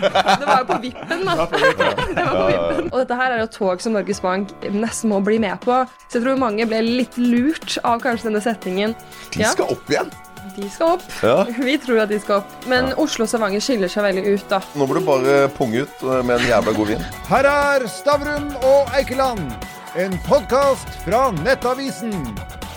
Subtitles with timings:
[0.00, 1.34] Det var jo på vippen, da.
[1.34, 2.88] Det var på vippen.
[2.92, 5.82] Og dette her er jo tog som Norges Bank nesten må bli med på.
[6.08, 8.96] Så jeg tror mange ble litt lurt av kanskje denne setningen.
[9.34, 10.10] De Ja, skal opp igjen.
[10.56, 11.04] de skal opp.
[11.22, 11.44] Ja.
[11.60, 12.54] Vi tror at de skal opp.
[12.70, 14.62] Men Oslo og Stavanger skiller seg veldig ut, da.
[14.74, 17.04] Nå må du bare punge ut eh, med en jævla god vin.
[17.30, 19.52] Her er Stavrum og Eikeland,
[20.00, 22.14] en podkast fra Nettavisen.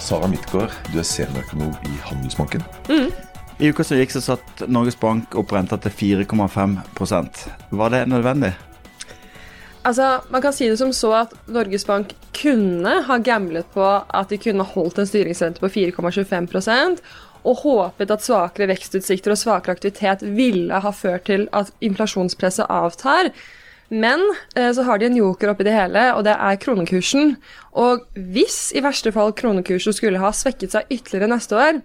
[0.03, 2.65] Sara Midtgaard, du er seniorøkonom i Handelsbanken.
[3.59, 5.93] I uka som gikk, så satt Norges Bank opp renta til
[6.25, 8.53] 4,5% Var det nødvendig?
[9.83, 14.29] Altså, Man kan si det som så at Norges Bank kunne ha gamblet på at
[14.29, 17.03] de kunne holdt en styringsrente på 4,25%
[17.43, 23.33] og håpet at svakere vekstutsikter og svakere aktivitet ville ha ført til at inflasjonspresset avtar.
[23.91, 24.23] Men
[24.55, 27.35] eh, så har de en joker oppi det hele, og det er kronekursen.
[27.75, 31.83] Og hvis i verste fall kronekursen skulle ha svekket seg ytterligere neste år,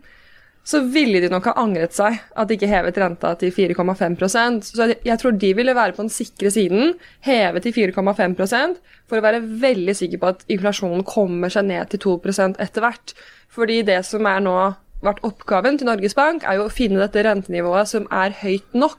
[0.69, 4.89] så ville de nok ha angret seg at de ikke hevet renta til 4,5% Så
[5.05, 8.77] jeg- tror de ville være på den sikre siden, heve til 4,5%
[9.09, 12.21] for å være veldig sikker på at inflasjonen kommer seg ned til 2
[12.61, 13.15] etter hvert.
[13.49, 17.25] Fordi det som er nå vært oppgaven til Norges Bank, er jo å finne dette
[17.25, 18.99] rentenivået som er høyt nok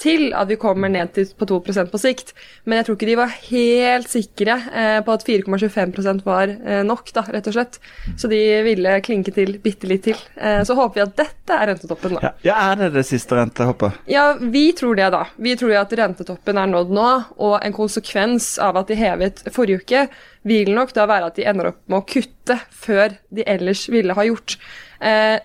[0.00, 2.32] til at vi kommer ned til på 2% på sikt.
[2.64, 7.12] Men jeg tror ikke de var helt sikre eh, på at 4,25% var eh, nok,
[7.14, 7.78] da, rett og slett.
[8.20, 10.20] Så de ville klinke til bitte litt til.
[10.36, 12.34] Eh, så håper vi at dette er rentetoppen, da.
[12.46, 14.04] Ja, er det det siste rentehoppet?
[14.10, 15.24] Ja, vi tror det, da.
[15.36, 19.84] Vi tror at rentetoppen er nådd nå, og en konsekvens av at de hevet forrige
[19.84, 20.06] uke,
[20.44, 24.12] vil nok da være at de ender opp med å kutte før de ellers ville
[24.12, 24.58] ha gjort.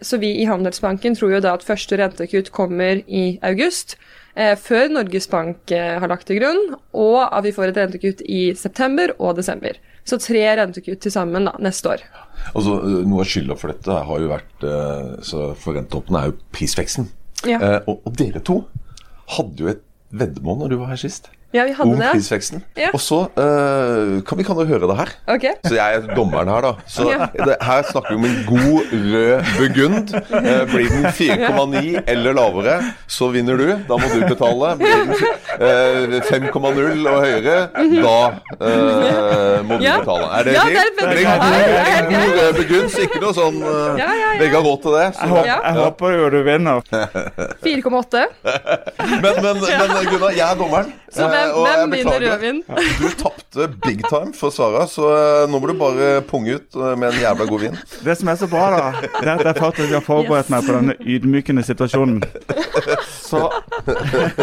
[0.03, 3.95] Så vi i Handelsbanken tror jo da at første rentekutt kommer i august,
[4.59, 8.42] før Norges Bank eh, har lagt til grunn, og at vi får et rentekutt i
[8.56, 9.80] september og desember.
[10.08, 12.06] Så tre rentekutt til sammen da, neste år.
[12.54, 16.31] Altså, eh, Noe av skylda for dette har jo vært eh, så For rentetoppene er
[16.31, 17.09] jo prisveksten.
[17.48, 17.59] Ja.
[17.59, 18.62] Eh, og, og dere to
[19.36, 21.30] hadde jo et veddemål når du var her sist.
[21.52, 22.11] Ja, vi hadde om det.
[22.14, 22.59] prisveksten.
[22.78, 22.92] Ja.
[22.94, 25.09] Og så uh, kan vi kan jo høre det her.
[25.33, 25.53] Okay.
[25.66, 26.72] Så jeg er dommeren her, da.
[26.86, 27.25] Så Ja.
[27.33, 30.13] det, her snakker vi om en god rød burgund.
[30.29, 32.75] Uh, blir den 4,9 eller lavere,
[33.09, 33.66] så vinner du.
[33.90, 34.75] Da må du betale.
[34.78, 38.16] Blir den uh, 5,0 og høyere, da
[38.62, 39.97] eh, må du Ja.
[40.03, 40.29] betale.
[40.40, 40.78] Er det Ja, fint?
[41.00, 44.40] det er en god- rød burgund, så ikke noe sånn eh, Ja, ja, ja.
[44.40, 45.07] Begge har råd til det.
[45.16, 45.22] Så.
[45.22, 46.81] Jeg, håper, jeg håper jo du vinner.
[47.66, 48.25] 4,8.
[49.24, 50.94] Men, men, men Gunnar, jeg er dommeren.
[51.09, 52.31] Så eh, hvem, og jeg hvem vinner beklager.
[52.33, 52.59] rødvin?
[53.00, 56.94] Du tapte big time for Sara, så eh, nå må du bare punge ut eh,
[57.00, 57.77] med en jævla god vin.
[58.05, 60.75] Det som er så bra, da, det er at jeg faktisk har forberedt meg på
[60.77, 62.22] denne ydmykende situasjonen.
[63.29, 63.44] Så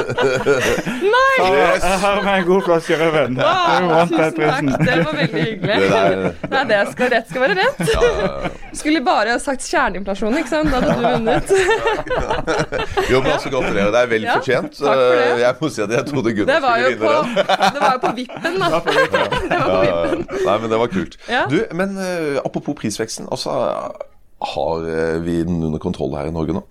[0.07, 1.37] Nei!
[1.37, 3.35] Så jeg har med en god flaske rødvin.
[3.37, 3.43] Du
[4.07, 4.37] Tusen takk,
[4.87, 5.77] det var veldig hyggelig.
[5.77, 7.79] Det der- Nei, det skal, rett skal være rett.
[8.77, 10.71] Skulle bare ha sagt kjerneinflasjon, ikke sant?
[10.71, 11.47] Da hadde du vunnet.
[13.11, 13.91] Jo, men altså Gratulerer.
[13.95, 14.73] Det er vel Ja, fortjent.
[14.77, 15.27] takk for det.
[15.27, 18.13] Eh, Jeg må si at jeg trodde Gunnar skulle jo på, det var jo på
[18.17, 18.69] vippen, da.
[18.77, 20.27] Det var på vippen.
[20.47, 21.19] Nei, men det var kult.
[21.51, 23.29] Du, men uh, apropos prisveksten.
[23.33, 23.57] Altså,
[24.39, 26.67] har eh, vi den under kontroll her i Norge nå?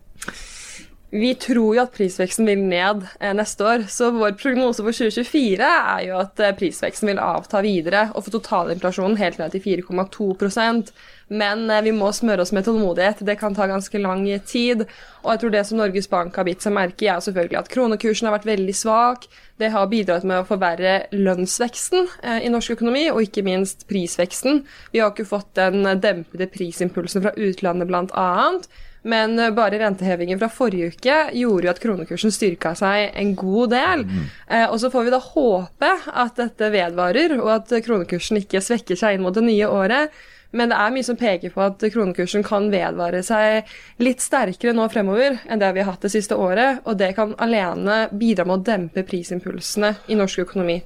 [1.15, 5.65] Vi tror jo at prisveksten vil ned eh, neste år, så vår prognose for 2024
[5.65, 10.91] er jo at prisveksten vil avta videre og få totalinflasjonen helt ned til 4,2%
[11.29, 13.23] Men vi må smøre oss med tålmodighet.
[13.25, 14.83] Det kan ta ganske lang tid.
[15.23, 17.71] Og jeg tror det som Norges Bank har bitt seg merke i, er selvfølgelig at
[17.73, 19.25] kronekursen har vært veldig svak.
[19.57, 24.66] Det har bidratt med å forverre lønnsveksten eh, i norsk økonomi, og ikke minst prisveksten.
[24.91, 28.67] Vi har ikke fått den dempede prisimpulsen fra utlandet, annet.
[29.05, 34.05] Men bare rentehevingen fra forrige uke gjorde jo at kronekursen styrka seg en god del.
[34.49, 38.97] Eh, og så får vi da håpe at dette vedvarer, og at kronekursen ikke svekker
[38.97, 40.23] seg inn mot det nye året.
[40.55, 43.67] Men det er mye som peker på at kronekursen kan vedvare seg
[44.03, 47.35] litt sterkere nå fremover enn det vi har hatt det siste året, og det kan
[47.43, 50.79] alene bidra med å dempe prisimpulsene i norsk økonomi.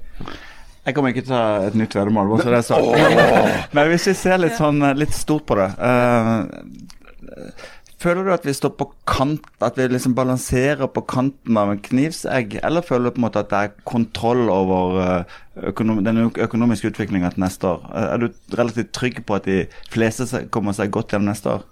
[0.85, 2.31] Jeg kommer ikke til å ta et nytt veddemål.
[2.31, 3.73] bare så det er sagt.
[3.75, 6.39] Men hvis vi ser litt sånn litt stort på det eh,
[7.99, 11.81] Føler du at vi står på kant, at vi liksom balanserer på kanten av en
[11.83, 15.33] knivsegg, eller føler du på en måte at det er kontroll over eh,
[15.71, 17.83] økonom den økonomiske utviklinga til neste år?
[17.91, 21.67] Eh, Er du relativt trygg på at de fleste kommer seg godt gjennom neste år?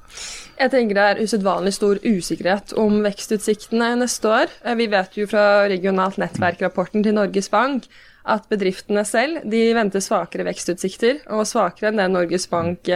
[0.58, 4.52] Jeg tenker det er usedvanlig stor usikkerhet om vekstutsiktene neste år.
[4.66, 7.88] Eh, Vi vet jo fra regionalt nettverk-rapporten til Norges Bank
[8.28, 12.92] at bedriftene selv de venter svakere vekstutsikter, og svakere enn det Norges Bank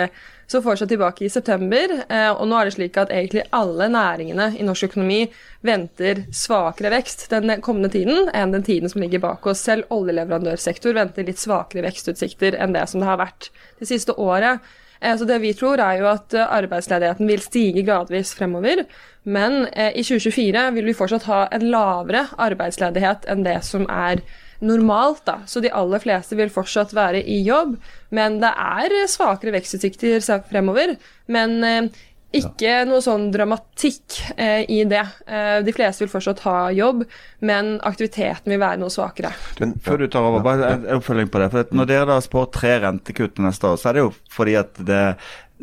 [0.51, 1.93] så får seg tilbake i september.
[2.09, 5.21] Eh, Og nå er det slik at egentlig alle næringene i norsk økonomi
[5.63, 9.63] venter svakere vekst den kommende tiden enn den tiden som ligger bak oss.
[9.63, 13.49] Selv oljeleverandørsektor venter litt svakere vekstutsikter enn det som det har vært
[13.79, 14.59] det siste året.
[14.99, 18.85] Eh, Så det vi tror, er jo at eh, arbeidsledigheten vil stige gradvis fremover.
[19.23, 24.23] Men i 2024 vil vi fortsatt ha en lavere arbeidsledighet enn det som er
[24.61, 25.25] normalt.
[25.25, 25.41] da.
[25.45, 27.75] Så de aller fleste vil fortsatt være i jobb.
[28.09, 30.95] Men det er svakere vekstutsikter fremover.
[31.31, 35.03] Men eh, ikke noe sånn dramatikk eh, i det.
[35.27, 37.03] Eh, de fleste vil fortsatt ha jobb,
[37.43, 39.33] men aktiviteten vil være noe svakere.
[39.59, 41.51] Men, Før du tar over, bare en oppfølging på det.
[41.51, 44.79] For når dere da spår tre rentekutt neste år, så er det jo fordi at
[44.87, 45.05] det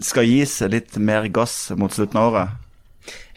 [0.04, 2.64] skal gis litt mer gass mot slutten av året.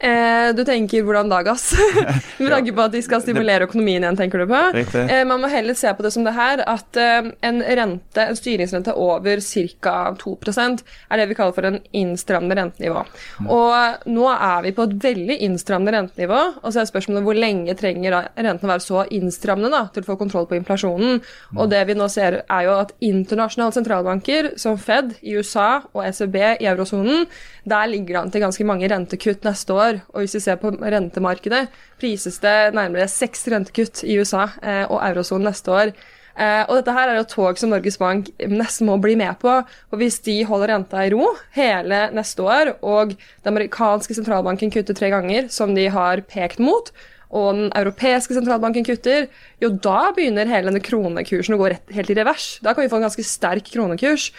[0.01, 1.68] Eh, du tenker hvordan da, gass?
[2.39, 4.62] Med tanke på at de skal stimulere økonomien igjen, tenker du på?
[4.98, 8.38] Eh, man må heller se på det som det her, at eh, en rente, en
[8.38, 9.95] styringsrente over ca.
[10.18, 13.03] 2 er det vi kaller for en innstrammende rentenivå.
[13.45, 17.77] Og nå er vi på et veldig innstrammende rentenivå, og så er spørsmålet hvor lenge
[17.77, 21.21] trenger renten å være så innstrammende da, til å få kontroll på inflasjonen.
[21.59, 26.03] Og det vi nå ser, er jo at internasjonale sentralbanker, som Fed i USA og
[26.07, 27.27] ECB i eurosonen,
[27.69, 29.90] der ligger det an til ganske mange rentekutt neste år.
[30.13, 31.65] Og hvis vi ser på rentemarkedet,
[32.01, 35.93] prises det nærmere seks rentekutt i USA eh, og eurosonen neste år.
[36.31, 39.57] Eh, og dette her er jo tog som Norges Bank nesten må bli med på.
[39.91, 44.97] Og hvis de holder renta i ro hele neste år, og den amerikanske sentralbanken kutter
[44.97, 46.93] tre ganger, som de har pekt mot,
[47.31, 49.29] og den europeiske sentralbanken kutter,
[49.63, 52.57] jo da begynner hele denne kronekursen å gå rett, helt i revers.
[52.63, 54.31] Da kan vi få en ganske sterk kronekurs.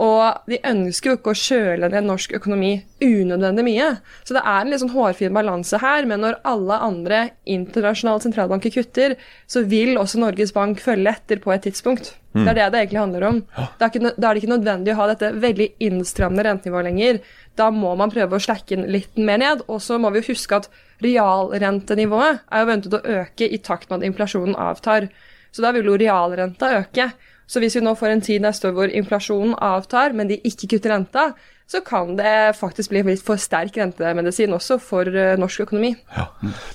[0.00, 2.70] Og de ønsker jo ikke å kjøle ned norsk økonomi
[3.04, 3.88] unødvendig mye.
[4.24, 8.72] Så det er en litt sånn hårfin balanse her, men når alle andre internasjonale sentralbanker
[8.72, 9.18] kutter,
[9.50, 12.14] så vil også Norges Bank følge etter på et tidspunkt.
[12.32, 13.38] Det er det det egentlig handler om.
[13.52, 17.18] Da er, ikke, da er det ikke nødvendig å ha dette veldig innstrammende rentenivået lenger.
[17.58, 19.64] Da må man prøve å slekke den litt mer ned.
[19.66, 20.70] Og så må vi jo huske at
[21.04, 25.10] realrentenivået er jo ventet å øke i takt med at inflasjonen avtar.
[25.50, 27.10] Så da vil jo realrenta øke.
[27.50, 30.76] Så hvis vi nå får en tid neste år hvor inflasjonen avtar, men de ikke
[30.76, 31.32] kutter renta,
[31.70, 35.92] så kan det faktisk bli litt for sterk rentemedisin også for eh, norsk økonomi.
[36.16, 36.26] Ja.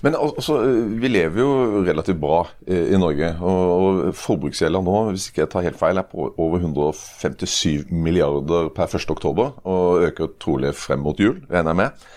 [0.06, 0.62] Men altså,
[1.02, 3.34] vi lever jo relativt bra eh, i Norge.
[3.44, 8.96] Og, forbruksgjelda nå, hvis ikke jeg tar helt feil, er på over 157 milliarder per
[8.96, 9.10] 1.
[9.12, 12.08] oktober, og øker trolig frem mot jul, regner jeg med.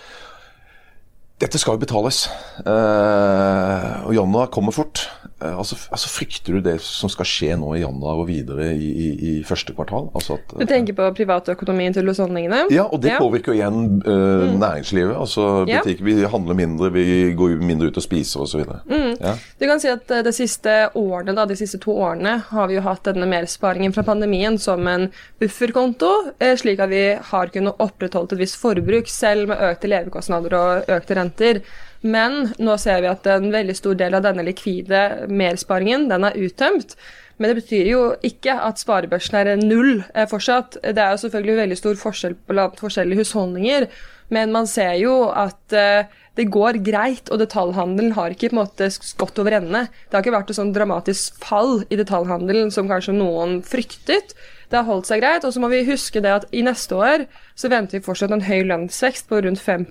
[1.38, 2.24] Dette skal jo betales,
[2.66, 5.04] eh, og januar kommer fort.
[5.40, 8.88] Eh, altså, altså Frykter du det som skal skje nå i januar og videre i,
[8.90, 10.08] i, i første kvartal?
[10.18, 12.64] Altså at, Du tenker på privatøkonomien til husholdningene?
[12.74, 13.18] ja, og det Ja.
[13.22, 15.14] påvirker jo igjen eh, næringslivet.
[15.14, 18.64] Altså butikker, Vi handler mindre, vi går mindre ut og spiser osv.
[18.90, 19.14] Mm.
[19.20, 19.36] Ja.
[19.60, 22.74] Du kan si at eh, De siste årene, da, de siste to årene har vi
[22.74, 25.06] jo hatt denne mersparingen fra pandemien som en
[25.40, 30.54] bufferkonto, eh, slik at vi har kunnet opprettholde et visst forbruk selv med økte levekostnader
[30.58, 31.62] og økte renter.
[32.02, 36.38] Men nå ser vi at en veldig stor del av denne likvide mersparingen den er
[36.38, 36.94] uttømt.
[37.38, 40.80] Men det betyr jo ikke at sparebørsen er null eh, fortsatt.
[40.82, 43.86] Det er jo selvfølgelig veldig stor forskjell blant forskjellige husholdninger,
[44.34, 48.60] men man ser jo at eh, det går greit, og detaljhandelen har ikke på en
[48.60, 49.86] måte gått over ende.
[50.06, 54.36] Det har ikke vært et sånn dramatisk fall i detaljhandelen som kanskje noen fryktet.
[54.70, 57.26] Det har holdt seg greit, og så må vi huske det at i neste år
[57.58, 59.88] så venter vi fortsatt en høy lønnsvekst på rundt 5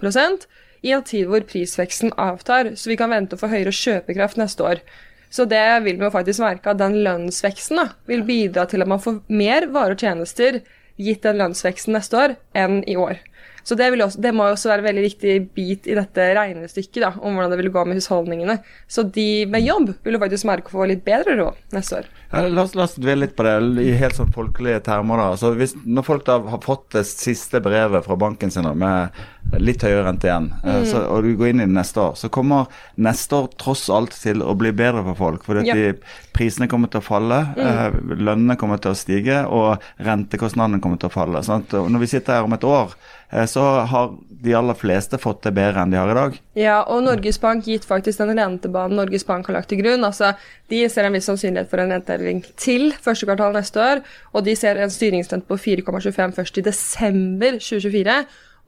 [0.87, 4.65] i en tid hvor prisveksten avtar, så vi kan vente å få høyere kjøpekraft neste
[4.65, 4.81] år.
[5.29, 8.91] Så det vil vi jo faktisk merke at den lønnsveksten da, vil bidra til at
[8.91, 10.61] man får mer varer og tjenester
[10.97, 13.19] gitt den lønnsveksten neste år enn i år.
[13.67, 17.09] Så det, også, det må også være en veldig viktig bit i dette regnestykket da,
[17.19, 18.61] om hvordan det vil gå med husholdningene.
[18.87, 22.07] Så de med jobb vil jo faktisk merke å få litt bedre råd neste år.
[22.31, 25.19] Ja, la, oss, la oss dvele litt på det i helt sånn folkelige termer.
[25.19, 25.35] da.
[25.39, 29.59] Så hvis, når folk da har fått det siste brevet fra banken sin da, med
[29.63, 30.85] litt høyere rente igjen, mm.
[30.87, 34.15] så, og du går inn i det neste år, så kommer neste år tross alt
[34.15, 35.43] til å bli bedre for folk.
[35.47, 35.75] Fordi at Ja.
[35.75, 35.93] de,
[36.35, 38.15] prisene kommer til å falle, mm.
[38.15, 41.43] lønnene kommer til å stige, og rentekostnadene kommer til å falle.
[41.43, 42.93] Sånn at, når vi sitter her om et år,
[43.26, 46.35] eh, så har de aller fleste fått det bedre enn de har i dag.
[46.57, 50.05] Ja, og Norges Bank gitt faktisk den rentebanen Norges Bank har lagt til grunn.
[50.07, 50.33] Altså,
[50.69, 54.03] De ser en viss sannsynlighet for en renteheving til første kvartal neste år,
[54.35, 58.17] og de ser en styringsrente på 4,25 først i desember 2024.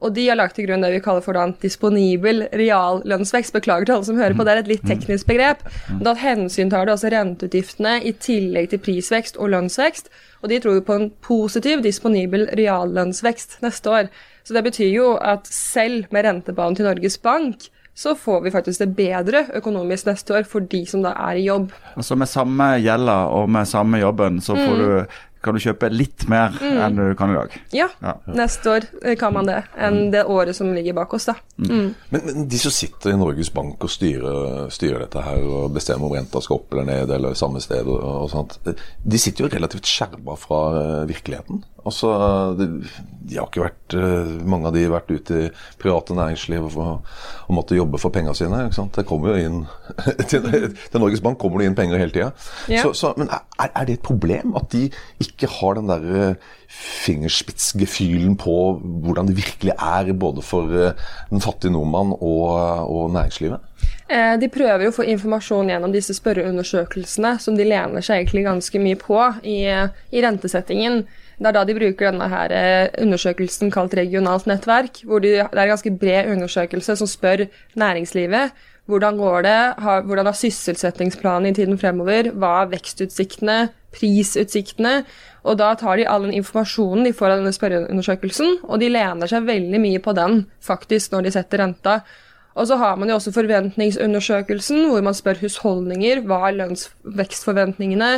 [0.00, 3.52] Og de har lagt til grunn det vi kaller for da en disponibel reallønnsvekst.
[3.52, 5.64] Beklager til alle som hører på, det er et litt teknisk begrep.
[5.90, 10.08] Men Da hensyntar det altså renteutgiftene i tillegg til prisvekst og lønnsvekst.
[10.40, 14.08] Og de tror jo på en positiv disponibel reallønnsvekst neste år.
[14.44, 18.80] Så det betyr jo at selv med rentebanen til Norges Bank, så får vi faktisk
[18.80, 21.72] det bedre økonomisk neste år for de som da er i jobb.
[21.96, 26.26] Altså Med samme gjelda og med samme jobben, så får du, kan du kjøpe litt
[26.28, 27.54] mer enn du kan i dag.
[27.72, 28.14] Ja, Ja.
[28.26, 31.34] neste år eh, kan man det, enn det året som ligger bak oss, da.
[31.58, 31.94] Mm.
[32.10, 36.10] Men, men de som sitter i Norges Bank og styrer, styrer dette her og bestemmer
[36.10, 39.52] om renta skal opp eller ned eller samme sted og, og sånt, de sitter jo
[39.52, 41.64] relativt skjerma fra eh, virkeligheten.
[41.86, 42.10] Altså,
[42.58, 42.66] de,
[43.24, 47.06] de har ikke vært, eh, Mange av de har vært ute i private næringsliv og,
[47.46, 48.66] og måtte jobbe for pengene sine.
[48.66, 48.96] ikke sant?
[48.98, 49.60] Det kommer jo inn,
[50.30, 52.30] til, til Norges Bank kommer det inn penger hele tida.
[52.68, 52.84] Ja.
[53.16, 54.88] Men er, er det et problem at de
[55.24, 56.34] ikke har den der
[56.70, 58.54] fingerspitzgefühlen på
[59.04, 62.46] hvordan det virkelig er både for eh, den fattige nordmann og,
[62.86, 63.64] og næringslivet?
[64.10, 68.46] Eh, De prøver jo å få informasjon gjennom disse spørreundersøkelsene, som de lener seg egentlig
[68.46, 69.58] ganske mye på i,
[70.12, 71.04] i rentesettingen.
[71.40, 75.46] Det er da de bruker denne her eh, undersøkelsen kalt regionalt nettverk, hvor de, det
[75.56, 77.46] er en ganske bred undersøkelse som spør
[77.80, 78.52] næringslivet
[78.90, 83.58] hvordan går det, har, hvordan er sysselsettingsplanen i tiden fremover, hva er vekstutsiktene,
[83.94, 85.04] prisutsiktene,
[85.46, 89.30] og da tar de all den informasjonen de får av denne spørreundersøkelsen, og de lener
[89.30, 92.00] seg veldig mye på den faktisk når de setter renta.
[92.60, 98.10] Og så har man jo også forventningsundersøkelsen, hvor man spør husholdninger hva er lønnsvekstforventningene,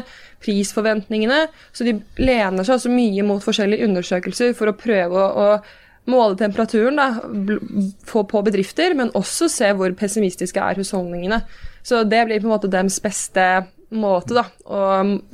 [0.43, 1.45] prisforventningene.
[1.73, 6.39] Så de lener seg også mye mot forskjellige undersøkelser for å prøve å, å måle
[6.41, 7.09] temperaturen da,
[8.09, 11.43] få på bedrifter, men også se hvor pessimistiske er husholdningene.
[11.87, 13.47] Så det blir på en måte deres beste
[13.93, 14.83] måte da, å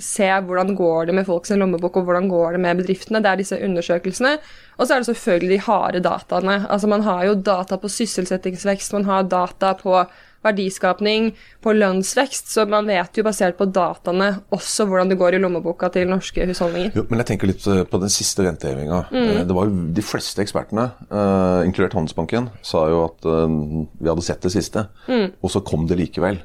[0.02, 3.22] se hvordan går det med folks lommebok, og hvordan går det med bedriftene.
[3.22, 4.36] Det er disse undersøkelsene.
[4.78, 6.60] Og så er det selvfølgelig de harde dataene.
[6.70, 10.04] Altså Man har jo data på sysselsettingsvekst, man har data på
[10.44, 11.32] verdiskapning,
[11.64, 15.88] på lønnsvekst, så man vet jo basert på dataene også hvordan det går i lommeboka
[15.92, 16.92] til norske husholdninger.
[16.94, 19.00] Jo, men jeg tenker litt eh, på den siste rentehevinga.
[19.10, 19.24] Mm.
[19.24, 24.22] Eh, Det var jo De fleste ekspertene, eh, inkludert Handelsbanken, sa jo at vi hadde
[24.24, 24.86] sett det siste.
[25.08, 25.32] Mm.
[25.42, 26.38] Og så kom det likevel.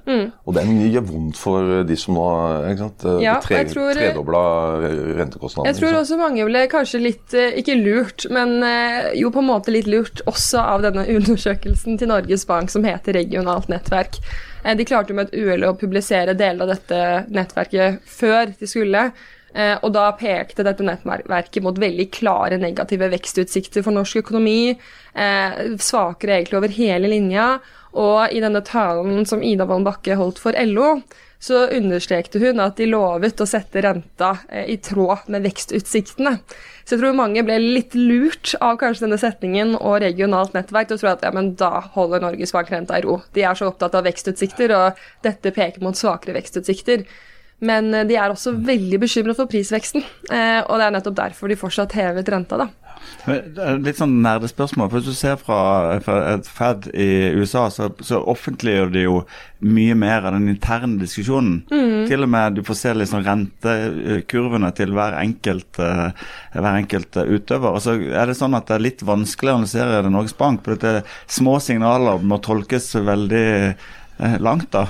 [0.47, 2.25] Og det gjør vondt for de som nå
[2.71, 4.41] ikke sant, Ja, tre, tror- tredobla
[5.19, 5.69] rentekostnadene.
[5.71, 8.57] Jeg tror også mange ble kanskje litt, ikke lurt, men
[9.19, 13.13] jo på en måte litt lurt også av denne undersøkelsen til Norges Bank som heter
[13.19, 14.19] Regionalt nettverk.
[14.63, 16.99] Eh, De klarte jo med et uhell å publisere deler av dette
[17.29, 19.11] nettverket før de skulle.
[19.53, 24.77] eh, Og da pekte dette nettverket mot veldig klare negative vekstutsikter for norsk økonomi.
[25.15, 27.59] eh, Svakere egentlig over hele linja.
[27.93, 31.03] Og i denne talen som Ida Wolden Bakke holdt for LO,
[31.43, 36.37] så understrekte hun at de lovet å sette renta eh, i tråd med vekstutsiktene.
[36.83, 40.99] Så jeg tror mange ble litt lurt av kanskje denne setningen og regionalt nettverk til
[40.99, 43.19] å tro at ja, men da holder Norges Bank renta i ro.
[43.35, 47.03] De er så opptatt av vekstutsikter, og dette peker mot svakere vekstutsikter.
[47.63, 51.51] Men eh, de er også veldig bekymret for prisveksten, eh, og det er nettopp derfor
[51.51, 52.71] de fortsatt hevet renta, da.
[53.23, 54.89] Litt sånn nerdespørsmål.
[54.91, 59.21] Hvis du ser fra, fra Fed i USA, så, så offentliggjør de jo
[59.63, 61.61] mye mer av den interne diskusjonen.
[62.09, 67.33] Til og med du får se liksom rentekurvene til hver enkelt, eh, hver enkelt eh,
[67.37, 67.71] utøver.
[67.71, 70.63] Og så er det sånn at det er litt vanskelig å analysere det Norges Bank.
[70.65, 74.71] for dette Små signaler må tolkes veldig eh, langt.
[74.75, 74.87] da.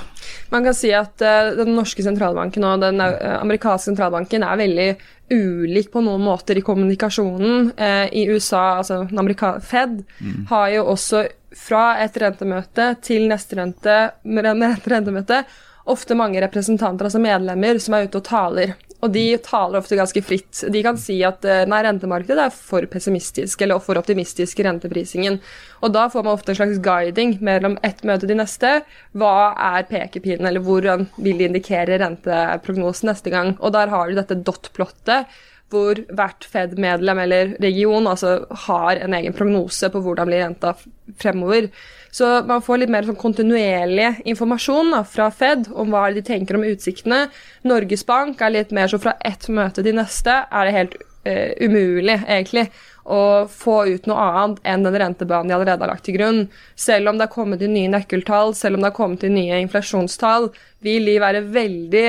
[0.50, 4.88] Man kan si at uh, den norske sentralbanken og den amerikanske sentralbanken er veldig
[5.30, 7.70] ulik på noen måter i kommunikasjonen.
[7.76, 9.18] Eh, I USA, altså den
[9.64, 10.02] Fed,
[10.50, 15.44] har jo også fra et rentemøte til neste rente, rentemøte
[15.84, 18.74] ofte mange representanter, altså medlemmer, som er ute og taler.
[19.04, 20.62] Og de taler ofte ganske fritt.
[20.72, 25.36] De kan si at eh, nei, rentemarkedet er for pessimistisk eller for optimistisk i renteprisingen.
[25.84, 28.78] Og da får man ofte en slags guiding mellom ett møte til neste.
[29.12, 30.88] Hva er pekepinnen, eller hvor
[31.20, 33.58] vil de indikere renteprognosen neste gang?
[33.60, 35.28] Og der har du dette dot-plottet
[35.72, 40.74] hvor hvert Fed-medlem eller region altså har en egen prognose på hvordan blir renta
[41.20, 41.70] fremover.
[42.14, 46.58] Så man får litt mer sånn kontinuerlig informasjon da, fra Fed om hva de tenker
[46.58, 47.24] om utsiktene.
[47.66, 51.50] Norges Bank er litt mer så fra ett møte til neste er det helt uh,
[51.64, 52.68] umulig, egentlig,
[53.04, 56.40] å få ut noe annet enn den rentebanen de allerede har lagt til grunn.
[56.76, 59.60] Selv om det har kommet inn nye nøkkeltall, selv om det har kommet inn nye
[59.66, 60.48] inflasjonstall,
[60.84, 62.08] vil de være veldig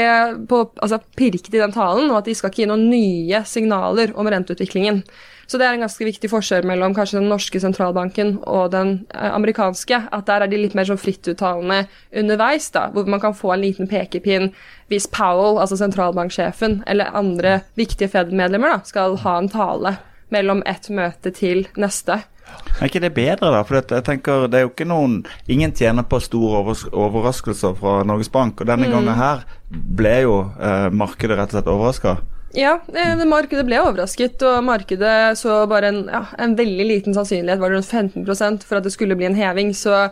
[0.50, 4.16] på, altså, pirket i den talen, og at de skal ikke gi noen nye signaler
[4.16, 5.04] om renteutviklingen.
[5.46, 9.30] Så det er en ganske viktig forskjell mellom kanskje den norske sentralbanken og den eh,
[9.30, 10.00] amerikanske.
[10.16, 11.84] At der er de litt mer sånn frittuttalende
[12.18, 14.50] underveis, da, hvor man kan få en liten pekepinn
[14.90, 19.96] hvis Powell, altså sentralbanksjefen, eller andre viktige Fed-medlemmer skal ha en tale
[20.34, 22.24] mellom ett møte til neste.
[22.80, 23.64] Er ikke det bedre, da?
[23.66, 28.30] For jeg tenker det er jo ikke noen Ingen tjener på store overraskelser fra Norges
[28.32, 32.16] Bank, og denne gangen her ble jo eh, markedet rett og slett overraska.
[32.56, 37.18] Ja, eh, det markedet ble overrasket, og markedet så bare en, ja, en veldig liten
[37.18, 39.74] sannsynlighet, var det rundt 15% for at det skulle bli en heving.
[39.76, 40.08] Så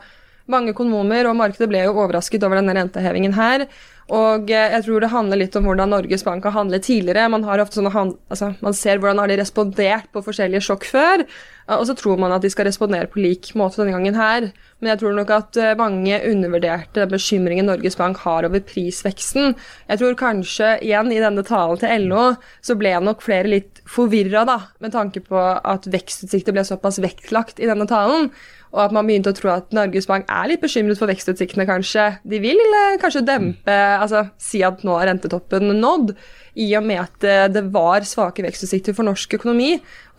[0.51, 3.67] mange økonomer og markedet ble jo overrasket over denne rentehevingen her.
[4.11, 7.29] Og eh, jeg tror det handler litt om hvordan Norges Bank har handlet tidligere.
[7.31, 7.93] Man, har ofte sånne
[8.27, 12.19] altså, man ser hvordan har de respondert på forskjellige sjokk før, eh, og så tror
[12.19, 14.49] man at de skal respondere på lik måte denne gangen her.
[14.81, 19.55] Men jeg tror nok at eh, mange undervurderte den bekymringen Norges Bank har over prisveksten.
[19.87, 22.33] Jeg tror kanskje, igjen i denne talen til LO,
[22.65, 27.63] så ble nok flere litt forvirra, da, med tanke på at vekstutsikter ble såpass vektlagt
[27.63, 28.29] i denne talen
[28.73, 32.07] og at man begynte å tro at Norges Bank er litt bekymret for vekstutsiktene, kanskje.
[32.25, 36.15] De vil eh, kanskje dempe, altså si at nå er rentetoppen nådd,
[36.57, 39.75] i og med at eh, det var svake vekstutsikter for norsk økonomi.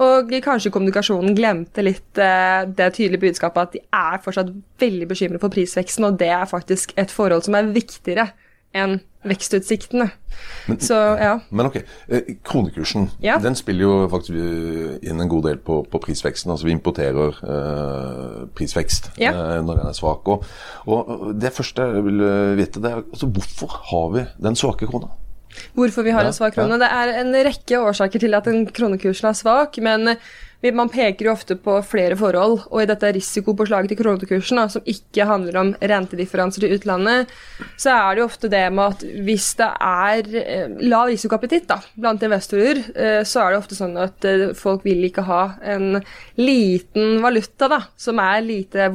[0.07, 5.43] Og kanskje kommunikasjonen glemte litt eh, det tydelige budskapet at de er fortsatt veldig bekymret
[5.43, 8.31] for prisveksten, og det er faktisk et forhold som er viktigere
[8.75, 10.11] enn vekstutsiktene.
[10.69, 11.39] Men, Så ja.
[11.51, 11.77] Men ok,
[12.09, 13.39] eh, kronekursen Ja.
[13.41, 16.51] den spiller jo faktisk eh, inn en god del på, på prisveksten.
[16.53, 19.31] Altså vi importerer eh, prisvekst Ja.
[19.33, 20.29] eh, når den er svak.
[20.29, 20.45] Og,
[20.87, 24.91] og det første jeg vil eh, vite, det er altså hvorfor har vi den svake
[24.91, 25.09] krona?
[25.75, 26.81] Hvorfor vi har en svak krone.
[26.83, 30.17] Det er en rekke årsaker til at den kronekursen er svak, men
[30.73, 34.87] man peker jo ofte på flere forhold, og i dette risikopåslaget til kronekursen, da, som
[34.89, 37.33] ikke handler om rentedifferanser til utlandet,
[37.77, 41.81] så er det jo ofte det med at hvis det er eh, lav risikoappetitt da,
[42.01, 45.43] blant investorer, eh, så er det ofte sånn at eh, folk vil ikke ha
[45.75, 46.01] en
[46.41, 48.89] liten valuta da, som er lite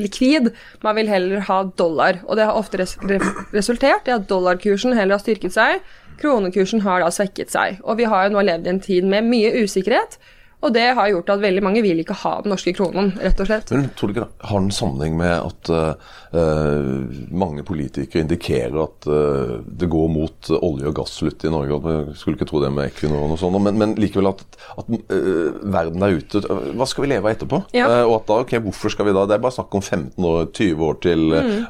[0.00, 0.50] likvid.
[0.82, 5.22] Man vil heller ha dollar, og det har ofte resultert i at dollarkursen heller har
[5.22, 5.80] styrket seg.
[6.20, 7.80] Kronekursen har da svekket seg.
[7.86, 10.18] Og vi har jo nå levd i en tid med mye usikkerhet.
[10.60, 13.48] Og det har gjort at veldig mange vil ikke ha den norske kronen, rett og
[13.48, 13.70] slett.
[13.72, 19.08] Men tror du ikke det har en sammenheng med at uh, mange politikere indikerer at
[19.08, 21.80] uh, det går mot olje- og gasslutt i Norge?
[21.80, 24.44] Jeg skulle ikke tro det med Equinor og noe sånt, men, men likevel at,
[24.76, 27.62] at uh, verden der ute Hva skal vi leve av etterpå?
[27.76, 27.88] Ja.
[28.04, 30.50] Og at da, ok, hvorfor skal vi da Det er bare snakk om 15 år,
[30.52, 31.64] 20 år til Mm.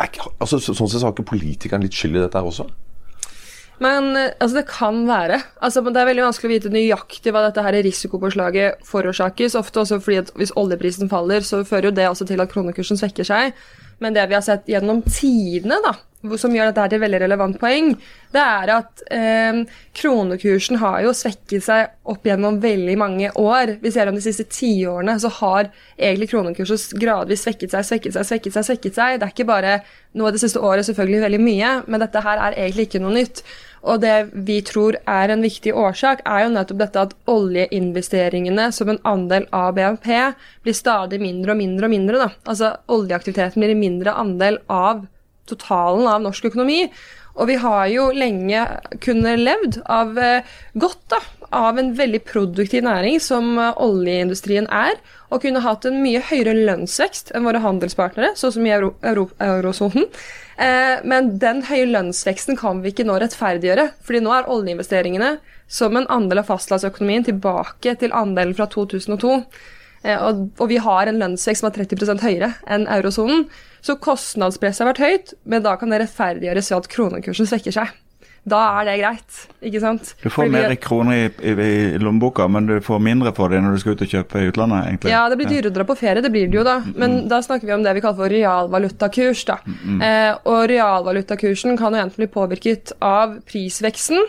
[0.00, 2.66] er ikke, altså, Sånn sett har ikke politikeren litt skyld i dette her også?
[3.80, 5.40] Men eh, altså, det kan være.
[5.64, 9.56] Altså, det er veldig vanskelig å vite nøyaktig hva dette her risikopåslaget forårsakes.
[9.60, 13.00] Ofte også fordi at hvis oljeprisen faller, så fører jo det også til at kronekursen
[13.00, 13.56] svekker seg.
[14.00, 15.92] Men det vi har sett gjennom tidene, da,
[16.40, 17.90] som gjør dette her til et veldig relevant poeng,
[18.32, 19.60] det er at eh,
[19.96, 23.74] kronekursen har jo svekket seg opp gjennom veldig mange år.
[23.82, 28.28] Vi ser om de siste tiårene så har egentlig kronekursen gradvis svekket seg, svekket seg,
[28.30, 28.68] svekket seg.
[28.70, 29.20] svekket seg.
[29.20, 29.80] Det er ikke bare
[30.16, 33.44] noe det siste året, selvfølgelig veldig mye, men dette her er egentlig ikke noe nytt.
[33.80, 38.90] Og det vi tror er en viktig årsak, er jo nettopp dette at oljeinvesteringene som
[38.92, 40.10] en andel av BNP
[40.64, 42.20] blir stadig mindre og mindre og mindre.
[42.20, 42.28] Da.
[42.44, 45.06] Altså oljeaktiviteten blir en mindre andel av
[45.50, 46.84] totalen av norsk økonomi.
[47.38, 48.64] Og vi har jo lenge
[49.04, 51.20] kunnet levd av eh, godt da,
[51.56, 54.98] av en veldig produktiv næring som eh, oljeindustrien er,
[55.30, 59.28] og kunne hatt en mye høyere lønnsvekst enn våre handelspartnere, sånn som i euro, euro,
[59.38, 60.08] eurosonen.
[60.60, 65.34] Eh, men den høye lønnsveksten kan vi ikke nå rettferdiggjøre, fordi nå er oljeinvesteringene
[65.70, 69.36] som en andel av fastlandsøkonomien tilbake til andelen fra 2002.
[70.02, 73.48] Eh, og, og vi har en lønnsvekst som er 30% høyere enn eurosonen.
[73.84, 77.92] Så kostnadspresset har vært høyt, men da kan det rettferdiggjøres ved at kronekursen svekker seg.
[78.48, 80.14] Da er det greit, ikke sant?
[80.22, 83.60] Du får Fordi mer kroner i, i, i lommeboka, men du får mindre for det
[83.60, 85.12] når du skal ut og kjøpe i utlandet, egentlig.
[85.12, 86.78] Ja, det blir dyrere å dra på ferie, det blir det jo da.
[86.96, 89.44] Men da snakker vi om det vi kaller for realvalutakurs.
[89.50, 89.58] da.
[90.08, 94.24] Eh, og realvalutakursen kan jo enten bli påvirket av prisveksten,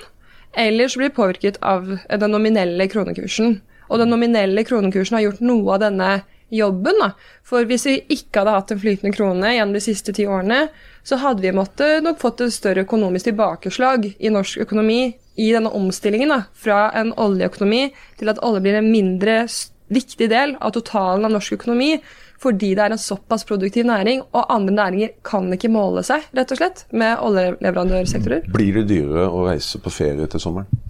[0.60, 3.62] eller så blir det påvirket av den nominelle kronekursen.
[3.92, 6.12] Og den nominelle kronekursen har gjort noe av denne
[6.52, 7.00] jobben.
[7.00, 7.12] da.
[7.48, 10.68] For hvis vi ikke hadde hatt en flytende krone gjennom de siste ti årene,
[11.04, 15.02] så hadde vi måttet nok fått et større økonomisk tilbakeslag i norsk økonomi
[15.40, 17.86] i denne omstillingen da, fra en oljeøkonomi
[18.20, 19.46] til at olje blir en mindre
[19.92, 21.96] viktig del av totalen av norsk økonomi
[22.42, 26.50] fordi det er en såpass produktiv næring, og andre næringer kan ikke måle seg rett
[26.50, 28.48] og slett med oljeleverandørsektorer.
[28.50, 30.82] Blir det dyrere å reise på ferie til sommeren?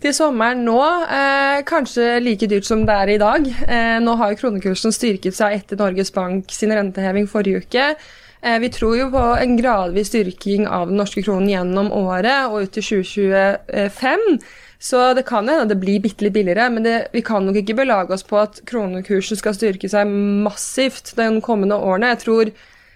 [0.00, 0.78] Til sommeren nå,
[1.12, 3.44] eh, kanskje like dyrt som det er i dag.
[3.68, 7.96] Eh, nå har jo kronekursen styrket seg etter Norges Bank sin renteheving forrige uke.
[8.42, 12.62] Eh, vi tror jo på en gradvis styrking av den norske kronen gjennom året og
[12.62, 14.40] ut til 2025.
[14.80, 17.76] Så det kan hende det blir bitte litt billigere, men det, vi kan nok ikke
[17.82, 22.14] belage oss på at kronekursen skal styrke seg massivt de kommende årene.
[22.14, 22.54] Jeg tror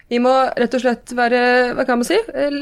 [0.09, 1.37] vi må rett og slett være
[1.77, 2.17] Hva kan man si?
[2.17, 2.57] Eh,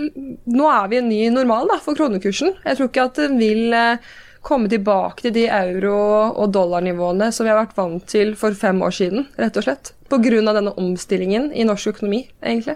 [0.51, 2.57] Nå er vi en ny normal da, for kronekursen.
[2.65, 7.47] Jeg tror ikke at den vil eh, komme tilbake til de euro- og dollarnivåene som
[7.47, 9.93] vi har vært vant til for fem år siden, rett og slett.
[10.11, 10.53] Pga.
[10.53, 12.75] denne omstillingen i norsk økonomi, egentlig.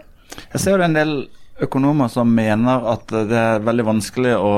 [0.53, 1.15] Jeg ser jo det er en del
[1.62, 4.53] økonomer som mener at det er veldig vanskelig å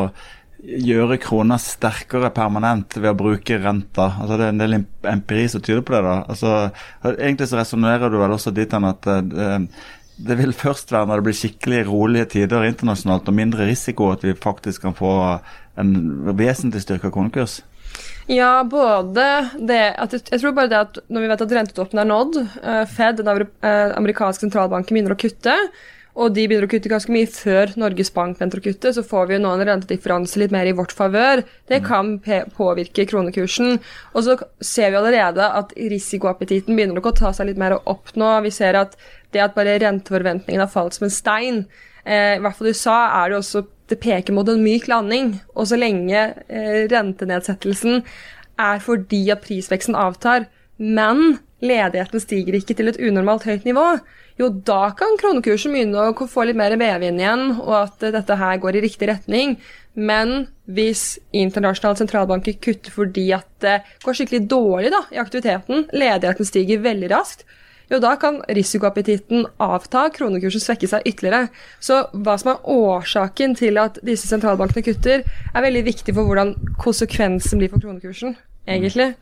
[0.59, 4.09] gjøre krona sterkere permanent ved å bruke renta.
[4.19, 4.75] Altså Det er en del
[5.07, 6.01] empiri som tyder på det.
[6.03, 6.17] da.
[6.27, 9.69] Altså Egentlig så resonnerer du vel også dit hen at det,
[10.19, 14.25] det vil først være når det blir skikkelig rolige tider internasjonalt og mindre risiko at
[14.25, 15.13] vi faktisk kan få
[15.79, 15.93] en
[16.37, 17.59] vesentlig styrka kronekurs?
[18.29, 19.23] Ja, både
[19.57, 22.83] det at jeg, tror bare det at når vi vet at rentetoppen er nådd, eh,
[22.89, 25.55] Fed, den eh, amerikanske sentralbanken, begynner å kutte,
[26.19, 29.29] og de begynner å kutte ganske mye før Norges Bank venter å kutte, så får
[29.29, 31.41] vi jo nå en rentedifferanse litt mer i vårt favør.
[31.69, 33.77] Det kan påvirke kronekursen.
[34.13, 38.11] Og så ser vi allerede at risikoappetitten begynner nok å ta seg litt mer opp
[38.19, 38.33] nå.
[38.43, 38.97] Vi ser at
[39.31, 41.63] det at bare renteforventningene har falt som en stein,
[42.03, 45.35] eh, i hvert fall i USA, er det også det peker mot en myk landing.
[45.55, 48.03] Og så lenge eh, rentenedsettelsen
[48.59, 50.47] er fordi at prisveksten avtar,
[50.79, 53.85] men ledigheten stiger ikke til et unormalt høyt nivå,
[54.39, 58.39] jo da kan kronekursen begynne å få litt mer medvind igjen, og at eh, dette
[58.39, 59.57] her går i riktig retning.
[59.99, 66.47] Men hvis internasjonale sentralbanker kutter fordi at det går skikkelig dårlig da, i aktiviteten, ledigheten
[66.47, 67.43] stiger veldig raskt,
[67.89, 71.49] jo da kan risikoappetitten avta, kronekursen svekke seg ytterligere.
[71.81, 76.55] Så hva som er årsaken til at disse sentralbankene kutter, er veldig viktig for hvordan
[76.81, 78.35] konsekvensen blir for kronekursen,
[78.69, 79.13] egentlig.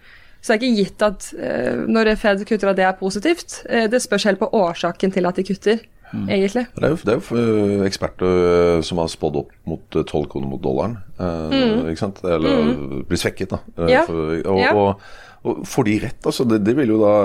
[0.41, 3.61] Så det er ikke gitt at eh, når Fed kutter at det er positivt.
[3.69, 5.81] Eh, det spørs helt på årsaken til at de kutter,
[6.29, 6.67] egentlig.
[6.75, 10.27] Det er jo, det er jo eh, eksperter som har spådd opp mot tolv 12
[10.31, 10.99] kroner mot dollaren.
[11.17, 11.89] Mm.
[11.89, 12.75] Eller
[13.09, 13.63] blir svekket, da.
[13.79, 13.89] Mm.
[13.91, 14.03] Ja.
[14.07, 14.75] For, og, Ja.
[14.75, 15.09] og,
[15.43, 16.45] og får de rett, altså.
[16.49, 17.15] Det, det vil jo da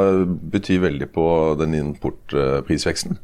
[0.52, 1.26] bety veldig på
[1.60, 3.18] den importprisveksten.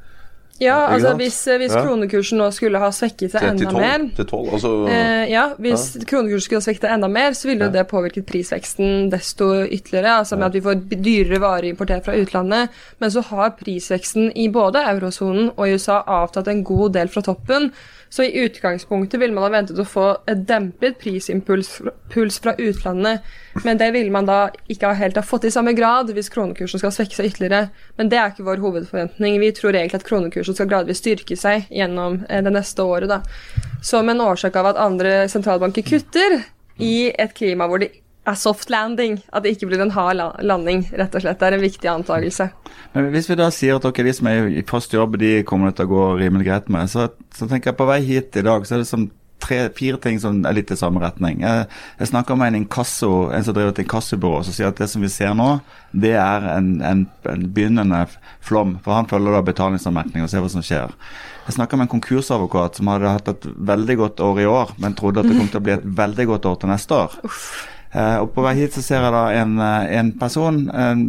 [0.59, 1.85] Ja, altså hvis, eh, hvis Ja.
[1.85, 6.40] kronekursen nå skulle ha svekket seg enda mer til 12 altså Eh, ja, hvis kronekursen
[6.40, 7.70] skulle ha svekket seg enda mer, så ville ja.
[7.70, 10.18] det påvirket prisveksten desto ytterligere.
[10.18, 12.70] Altså med at vi får dyrere varer importert fra utlandet.
[12.98, 17.22] Men så har prisveksten i både eurosonen og i USA avtatt en god del fra
[17.22, 17.70] toppen.
[18.11, 21.75] Så i utgangspunktet ville man ha ventet å få et dempet prisimpuls
[22.12, 23.27] puls fra utlandet.
[23.64, 24.38] Men det ville man da
[24.73, 27.68] ikke helt ha fått i samme grad hvis kronekursen skal svekke seg ytterligere.
[28.01, 29.40] Men det er ikke vår hovedforventning.
[29.42, 33.09] Vi tror egentlig at kronekursen skal gradvis styrke seg gjennom eh, det neste året.
[33.12, 33.23] da
[33.83, 36.40] som en årsak av at andre sentralbanker kutter
[36.83, 37.92] i et klima hvor det
[38.29, 39.19] er soft landing.
[39.33, 41.38] At det ikke blir en hard landing, rett og slett.
[41.41, 42.51] Det er en viktig antakelse.
[42.95, 45.71] Men hvis vi da sier at ok, de som er i fast jobb, de kommer
[45.71, 48.45] det til å gå rimelig greit med, så, så tenker jeg på vei hit i
[48.47, 51.43] dag, så er det som tre-fire ting som er litt i samme retning.
[51.45, 51.69] Jeg,
[52.01, 55.05] jeg snakker med en inkasso, en som driver et inkassobyrå, som sier at det som
[55.05, 55.49] vi ser nå,
[55.93, 58.05] det er en, en, en begynnende
[58.45, 58.77] flom.
[58.85, 60.95] For han følger da betalingsanmerkning og ser hva som skjer.
[61.47, 64.99] Jeg snakka med en konkursadvokat som hadde hatt et veldig godt år i år, men
[64.99, 67.19] trodde at det kom til å bli et veldig godt år til neste år.
[67.25, 67.78] Eh,
[68.20, 71.05] og På vei hit så ser jeg da en, eh, en person, en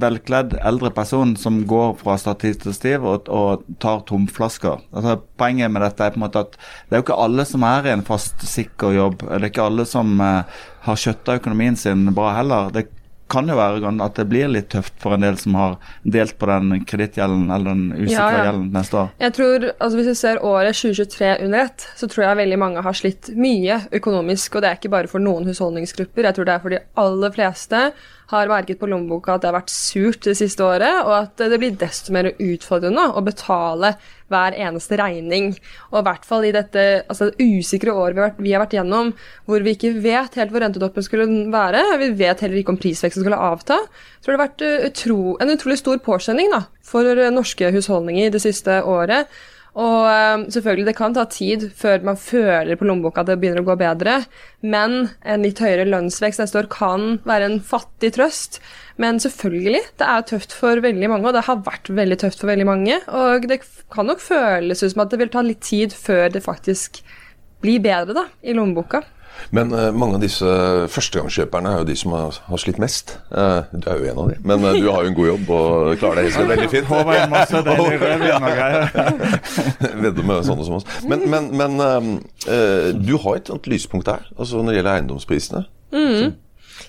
[0.00, 4.82] velkledd eldre person, som går fra stativ til stiv og, og tar tomflasker.
[4.94, 7.66] Altså, poenget med dette er på en måte at det er jo ikke alle som
[7.66, 9.26] er i en fast, sikker jobb.
[9.26, 12.72] Det er ikke alle som eh, har skjøtta økonomien sin bra heller.
[12.74, 12.88] Det
[13.30, 16.48] kan jo være at det blir litt tøft for en del som har delt på
[16.50, 18.44] den kredittgjelden eller den usikre Ja, ja.
[18.50, 19.10] gjelden neste år.
[19.22, 22.84] Jeg tror, altså Hvis vi ser året 2023 under ett, så tror jeg veldig mange
[22.86, 24.54] har slitt mye økonomisk.
[24.56, 26.28] Og det er ikke bare for noen husholdningsgrupper.
[26.28, 27.84] Jeg tror det er for de aller fleste
[28.30, 31.58] har merket på lommeboka at det har vært surt det siste året, og at det
[31.58, 33.94] blir desto mer utfordrende å betale
[34.30, 35.50] hver eneste regning.
[35.90, 38.76] Og i hvert fall i dette altså, usikre året vi har, vært, vi har vært
[38.78, 39.12] gjennom,
[39.50, 43.26] hvor vi ikke vet helt hvor rentedoppen skulle være, vi vet heller ikke om prisveksten
[43.26, 43.80] skulle avta,
[44.20, 46.54] så har det vært uh, utro, en utrolig stor påkjenning
[46.86, 49.30] for norske husholdninger det siste året.
[49.78, 53.62] Og eh, selvfølgelig, det kan ta tid før man føler på lommeboka at det begynner
[53.62, 54.16] å gå bedre,
[54.66, 58.58] men en litt høyere lønnsvekst neste år kan være en fattig trøst.
[59.00, 62.50] Men selvfølgelig, det er tøft for veldig mange, og det har vært veldig tøft for
[62.50, 62.98] veldig mange.
[63.14, 63.62] Og det
[63.94, 67.00] kan nok føles ut som at det vil ta litt tid før det faktisk
[67.64, 69.04] blir bedre da, i lommeboka.
[69.50, 70.50] Men uh, mange av disse
[70.92, 73.16] førstegangskjøperne er jo de som har, har slitt mest.
[73.32, 75.50] Uh, du er jo en av de, men uh, du har jo en god jobb
[75.56, 76.92] og klarer deg veldig fint.
[77.16, 78.94] Jeg masse deilig rødvin og greier.
[80.04, 80.88] Vedder med sånne som oss.
[81.08, 82.20] Men, men, men
[83.00, 85.66] du har et annet lyspunkt her, altså når det gjelder eiendomsprisene.
[85.90, 86.32] Mm.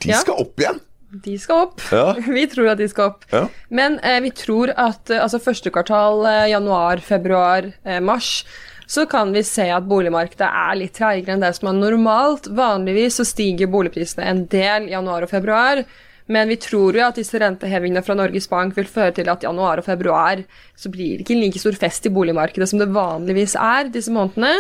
[0.04, 0.22] de Ja.
[0.22, 0.82] skal opp igjen!
[1.12, 1.82] De skal opp.
[1.92, 2.14] Ja.
[2.38, 3.26] Vi tror at de skal opp.
[3.34, 3.46] Ja.
[3.70, 8.46] Men eh, vi tror at altså første kvartal, eh, januar, februar, eh, mars,
[8.92, 12.50] så kan vi se at boligmarkedet er litt treigere enn det som er normalt.
[12.52, 15.86] Vanligvis så stiger boligprisene en del i januar og februar.
[16.32, 19.80] Men vi tror jo at disse rentehevingene fra Norges Bank vil føre til at januar
[19.80, 20.44] og februar
[20.76, 24.12] så blir det ikke en like stor fest i boligmarkedet som det vanligvis er disse
[24.12, 24.60] månedene.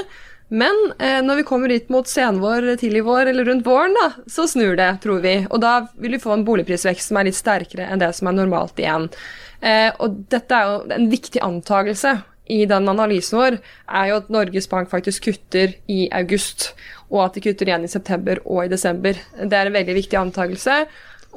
[0.51, 4.47] Men eh, når vi kommer dit mot senvår, tidlig vår eller rundt våren, da, så
[4.51, 5.37] snur det, tror vi.
[5.47, 8.39] Og da vil vi få en boligprisvekst som er litt sterkere enn det som er
[8.39, 9.11] normalt igjen.
[9.59, 12.17] Eh, og dette er jo en viktig antakelse
[12.51, 16.71] i den analysen vår, er jo at Norges Bank faktisk kutter i august,
[17.11, 19.17] og at de kutter igjen i september og i desember.
[19.39, 20.83] Det er en veldig viktig antakelse.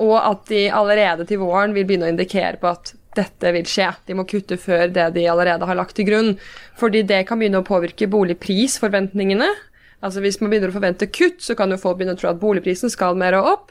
[0.03, 3.93] Og at de allerede til våren vil begynne å indikere på at dette vil skje.
[4.09, 6.33] De må kutte før det de allerede har lagt til grunn.
[6.81, 9.53] Fordi det kan begynne å påvirke boligprisforventningene.
[10.05, 12.43] Altså Hvis man begynner å forvente kutt, så kan jo folk begynne å tro at
[12.43, 13.71] boligprisen skal mer opp,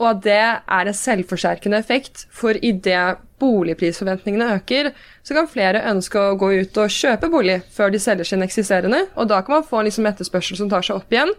[0.00, 2.26] og at det er en selvforsterkende effekt.
[2.34, 4.92] For idet boligprisforventningene øker,
[5.24, 9.06] så kan flere ønske å gå ut og kjøpe bolig før de selger sin eksisterende,
[9.16, 11.32] og da kan man få liksom etterspørsel som tar seg opp igjen.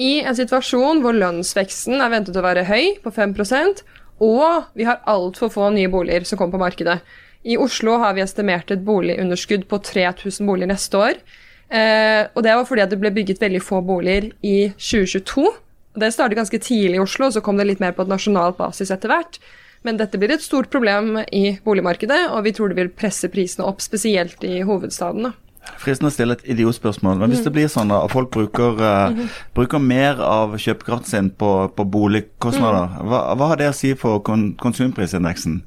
[0.00, 3.82] I en situasjon hvor lønnsveksten er ventet å være høy, på 5%
[4.20, 6.98] og vi har altfor få nye boliger som kommer på markedet.
[7.42, 11.22] I Oslo har vi estimert et boligunderskudd på 3000 boliger neste år.
[11.70, 15.46] Eh, og det var fordi det ble bygget veldig få boliger i 2022.
[16.00, 18.92] Det startet ganske tidlig i Oslo, så kom det litt mer på et nasjonalt basis
[18.92, 19.40] etter hvert.
[19.86, 23.64] Men dette blir et stort problem i boligmarkedet, og vi tror det vil presse prisene
[23.68, 25.32] opp, spesielt i hovedstaden.
[25.80, 29.80] Fristende å stille et idiotspørsmål, men hvis det blir sånn at folk bruker, uh, bruker
[29.80, 34.50] mer av kjøpekraften sin på, på boligkostnader, hva, hva, har det å si for kon
[34.60, 35.60] konsumprisindeksen?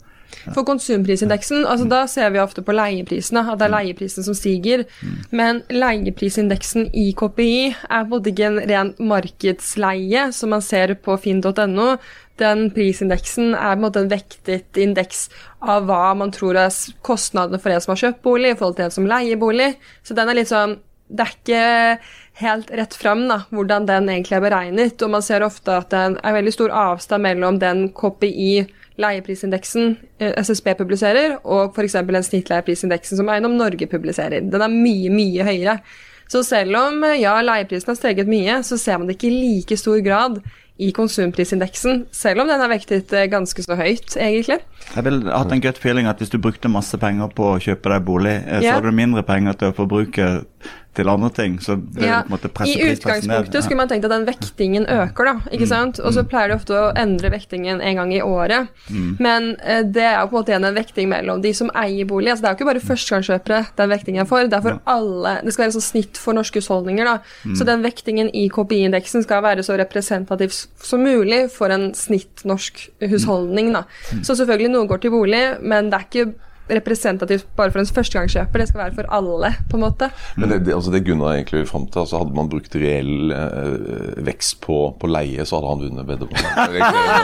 [0.51, 4.83] For konsumprisindeksen, altså da ser vi ofte på leieprisene, at det er leieprisen som stiger.
[5.31, 11.93] Men leieprisindeksen i KPI er både ikke en ren markedsleie, som man ser på finn.no.
[12.41, 15.27] Den prisindeksen er på en måte en vektet indeks
[15.61, 16.73] av hva man tror er
[17.05, 19.73] kostnadene for en som har kjøpt bolig, i forhold til en som leier bolig.
[20.01, 20.79] Så den er litt sånn
[21.13, 21.63] Det er ikke
[22.39, 25.03] helt rett fram da, hvordan den egentlig er beregnet.
[25.03, 28.63] Og man ser ofte at det er veldig stor avstand mellom den KPI
[29.01, 31.99] leieprisindeksen eh, SSB publiserer, og f.eks.
[32.07, 34.45] den snittleieprisindeksen som Eiendom Norge publiserer.
[34.45, 35.77] Den er mye, mye høyere.
[36.31, 39.39] Så selv om eh, ja, leieprisen har steget mye, så ser man det ikke i
[39.39, 40.39] like stor grad
[40.81, 44.57] i konsumprisindeksen, selv om den er vektet eh, ganske så høyt, egentlig.
[44.95, 47.93] Jeg ville hatt en gut feeling at hvis du brukte masse penger på å kjøpe
[47.93, 48.77] deg bolig, så ja.
[48.77, 50.29] hadde du mindre penger til å forbruke
[50.93, 51.57] til andre ting.
[51.61, 54.85] Så det ja, på en måte presser I utgangspunktet skulle man tenkt at den vektingen
[54.85, 55.33] øker, da.
[55.49, 55.71] ikke mm.
[55.71, 55.99] sant?
[55.99, 56.29] Og så mm.
[56.29, 58.69] pleier de ofte å endre vektingen en gang i året.
[58.89, 59.09] Mm.
[59.23, 62.09] Men eh, det er jo på en måte igjen en vekting mellom de som eier
[62.09, 62.31] bolig.
[62.33, 65.35] altså Det er jo ikke bare førstegangskjøpere den vektingen er for, det er for alle.
[65.43, 67.09] Det skal være sånn snitt for norske husholdninger.
[67.09, 67.17] da.
[67.43, 67.57] Mm.
[67.57, 72.85] Så den vektingen i KPI-indeksen skal være så representativ som mulig for en snitt norsk
[73.01, 73.73] husholdning.
[73.73, 73.85] da.
[74.13, 74.25] Mm.
[74.27, 76.33] Så selvfølgelig noe går til bolig, men det er ikke
[76.69, 78.61] representativt bare for en førstegangskjøper.
[78.61, 80.09] Det skal være for alle, på en måte.
[80.39, 84.23] Men det, det, altså det Gunnar egentlig fram til, altså hadde man brukt reell eh,
[84.27, 86.51] vekst på, på, leie, så hadde han vunnet veddemålet.
[86.55, 86.65] Men,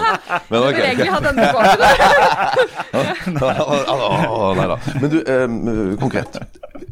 [0.52, 1.76] men okay, egentlig hadde han tilbake
[4.70, 4.78] da.
[5.00, 5.48] Men du, eh,
[6.02, 6.42] konkret.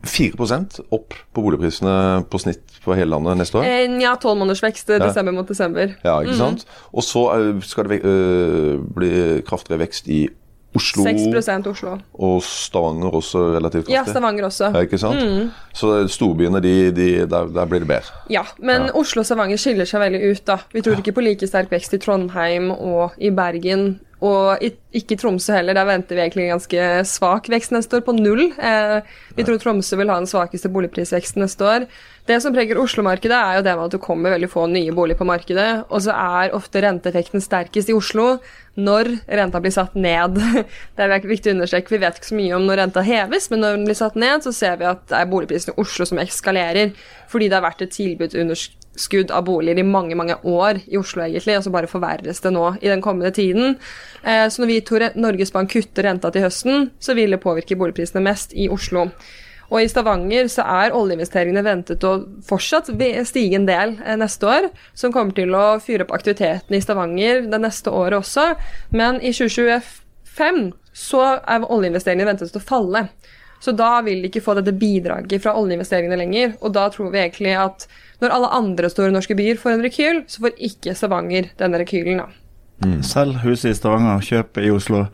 [0.08, 3.68] 4% opp på boligprisene på snitt på hele landet neste år?
[3.68, 5.00] Eh, ja, tolv måneders vekst ja.
[5.04, 5.94] desember mot desember.
[6.06, 6.66] Ja, ikke sant.
[6.66, 6.90] Mm.
[6.94, 9.12] Og så eh, skal det uh, bli
[9.48, 10.28] kraftigere vekst i
[10.78, 11.98] Oslo, 6 Oslo.
[12.14, 13.96] Og Stavanger også relativt kraftig?
[13.96, 14.72] Ja, Stavanger også.
[14.74, 15.24] Ja, ikke sant?
[15.24, 15.52] Mm.
[15.74, 18.18] Så storbyene, de, de, der, der, blir det bedre?
[18.34, 18.96] Ja, men ja.
[18.98, 20.44] Oslo og Stavanger skiller seg veldig ut.
[20.48, 20.60] da.
[20.74, 23.98] Vi tror ikke på like sterk vekst i Trondheim og i Bergen.
[24.26, 24.64] Og
[24.98, 28.48] ikke Tromsø heller, der venter vi egentlig en ganske svak vekst neste år, på null.
[28.58, 29.00] Eh,
[29.38, 31.86] vi tror Tromsø vil ha den svakeste boligprisveksten neste år.
[32.28, 35.20] Det som preger Oslo-markedet, er jo det med at det kommer veldig få nye boliger
[35.22, 35.68] på markedet.
[35.94, 38.40] Og så er ofte renteeffekten sterkest i Oslo
[38.78, 40.42] når renta blir satt ned.
[40.98, 41.94] Det er viktig å understreke.
[41.94, 44.42] Vi vet ikke så mye om når renta heves, men når den blir satt ned,
[44.46, 46.92] så ser vi at det er boligprisen i Oslo som ekskalerer.
[47.30, 48.87] Fordi det har vært et tilbudsunderskudd
[49.32, 52.76] av boliger i mange mange år i Oslo, egentlig, og så bare forverres det nå
[52.82, 53.78] i den kommende tiden.
[54.24, 57.78] Eh, så når vi tror Norges Bank kutter renta til høsten, så vil det påvirke
[57.78, 59.08] boligprisene mest i Oslo.
[59.68, 62.14] Og i Stavanger så er oljeinvesteringene ventet å
[62.48, 62.88] fortsatt
[63.28, 67.48] stige en del eh, neste år, som kommer til å fyre opp aktiviteten i Stavanger
[67.52, 68.54] det neste året også.
[68.96, 70.62] Men i 2025
[70.98, 73.08] så er oljeinvesteringene ventet til å falle.
[73.60, 76.58] Så da vil de ikke få dette bidraget fra oljeinvesteringene lenger.
[76.62, 77.88] Og da tror vi egentlig at
[78.22, 82.22] når alle andre store norske byer får en rekyl, så får ikke Stavanger denne rekylen.
[82.24, 82.30] da.
[82.86, 83.00] Mm.
[83.02, 85.08] Selg huset i Stavanger, kjøp i Oslo.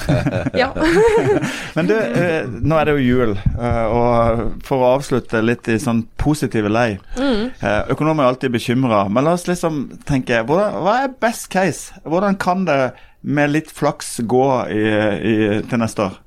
[0.60, 0.72] ja.
[1.76, 5.78] Men du, eh, nå er det jo jul, eh, og for å avslutte litt i
[5.78, 7.44] sånn positive lei mm.
[7.60, 11.94] eh, Økonomer er alltid bekymra, men la oss liksom tenke hvordan, Hva er best case?
[12.02, 12.80] Hvordan kan det
[13.22, 14.84] med litt flaks gå i,
[15.30, 15.34] i,
[15.70, 16.20] til neste år?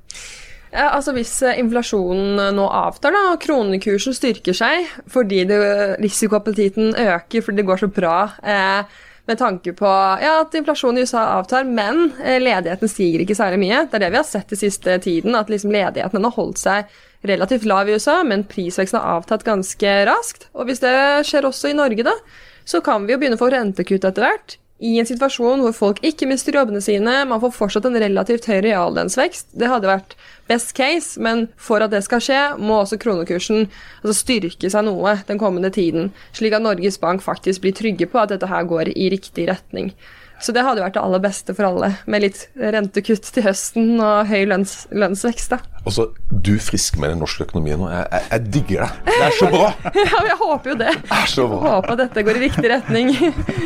[0.72, 5.58] Ja, altså Hvis eh, inflasjonen nå avtar da, og kronekursen styrker seg fordi det,
[6.02, 9.88] risikoappetitten øker fordi det går så bra eh, med tanke på
[10.22, 13.82] ja, at inflasjonen i USA avtar, men eh, ledigheten stiger ikke særlig mye.
[13.88, 16.94] Det er det vi har sett den siste tiden, at liksom ledigheten har holdt seg
[17.28, 20.48] relativt lav i USA, men prisveksten har avtatt ganske raskt.
[20.56, 20.94] Og hvis det
[21.28, 22.16] skjer også i Norge, da,
[22.68, 25.98] så kan vi jo begynne å få rentekutt etter hvert i en situasjon hvor folk
[26.06, 29.50] ikke mister jobbene sine, man får fortsatt en relativt høy reallønnsvekst.
[29.58, 30.14] Det hadde vært
[30.50, 33.66] best case, men for at det skal skje, må også kronekursen
[34.02, 38.22] altså styrke seg noe den kommende tiden, slik at Norges Bank faktisk blir trygge på
[38.22, 39.90] at dette her går i riktig retning.
[40.40, 44.28] Så det hadde vært det aller beste for alle, med litt rentekutt til høsten og
[44.30, 45.50] høy lønns, lønnsvekst.
[45.56, 45.58] da.
[45.84, 47.88] Altså, du er frisk med den norske økonomien nå.
[47.90, 48.90] Jeg, jeg, jeg digger det.
[49.08, 49.70] Det er så bra!
[49.98, 50.92] Ja, jeg håper jo det.
[51.02, 51.60] Det er så bra.
[51.78, 53.14] Håper at dette går i riktig retning.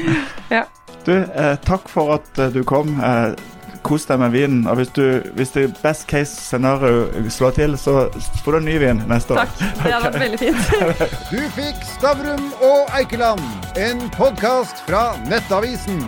[0.56, 0.64] ja.
[1.04, 2.94] Du, eh, takk for at eh, du kom.
[3.04, 3.34] Eh,
[3.82, 4.60] kos deg med vinen.
[4.70, 5.04] Og hvis, du,
[5.36, 8.06] hvis det best case scenario slår til, så
[8.44, 9.42] får du en ny vin neste år.
[9.42, 9.80] Takk.
[9.82, 10.62] Det hadde vært veldig fint.
[11.32, 13.42] Du fikk Stavrum og Eikeland,
[13.80, 16.06] en podkast fra Nettavisen.